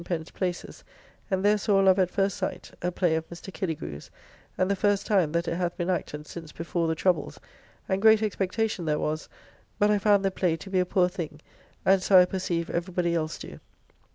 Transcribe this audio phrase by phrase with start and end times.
[0.33, 0.83] places,
[1.29, 3.53] and there saw "Love at first sight," a play of Mr.
[3.53, 4.09] Killigrew's,
[4.57, 7.39] and the first time that it hath been acted since before the troubles,
[7.87, 9.29] and great expectation there was,
[9.77, 11.39] but I found the play to be a poor thing,
[11.85, 13.59] and so I perceive every body else do.